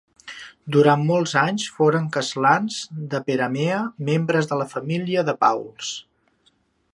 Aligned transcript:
Durant 0.75 1.01
molts 1.09 1.33
anys 1.41 1.65
foren 1.75 2.07
castlans 2.15 2.79
de 3.11 3.19
Peramea 3.29 3.77
membres 4.09 4.49
de 4.53 4.59
la 4.63 4.67
família 4.73 5.25
de 5.29 5.37
Paüls. 5.47 5.93